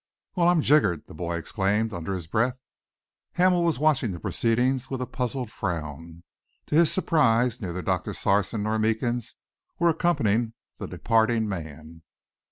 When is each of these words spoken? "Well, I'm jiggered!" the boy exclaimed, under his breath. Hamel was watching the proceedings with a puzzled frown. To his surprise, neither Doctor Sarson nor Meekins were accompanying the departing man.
"Well, 0.35 0.47
I'm 0.47 0.63
jiggered!" 0.63 1.05
the 1.05 1.13
boy 1.13 1.35
exclaimed, 1.35 1.93
under 1.93 2.15
his 2.15 2.25
breath. 2.25 2.57
Hamel 3.33 3.63
was 3.63 3.77
watching 3.77 4.13
the 4.13 4.19
proceedings 4.19 4.89
with 4.89 4.99
a 4.99 5.05
puzzled 5.05 5.51
frown. 5.51 6.23
To 6.65 6.75
his 6.75 6.91
surprise, 6.91 7.61
neither 7.61 7.83
Doctor 7.83 8.15
Sarson 8.15 8.63
nor 8.63 8.79
Meekins 8.79 9.35
were 9.77 9.89
accompanying 9.89 10.53
the 10.79 10.87
departing 10.87 11.47
man. 11.47 12.01